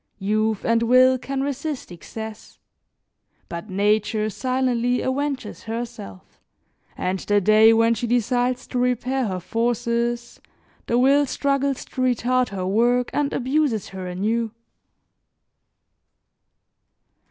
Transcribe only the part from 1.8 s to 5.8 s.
excess; but nature silently avenges